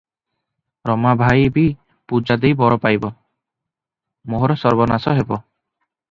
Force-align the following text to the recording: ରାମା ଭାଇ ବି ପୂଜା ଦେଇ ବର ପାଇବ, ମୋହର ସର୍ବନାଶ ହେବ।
ରାମା 0.89 1.09
ଭାଇ 1.17 1.43
ବି 1.57 1.65
ପୂଜା 2.13 2.37
ଦେଇ 2.45 2.55
ବର 2.61 2.77
ପାଇବ, 2.85 3.11
ମୋହର 4.35 4.57
ସର୍ବନାଶ 4.63 5.13
ହେବ। 5.21 5.39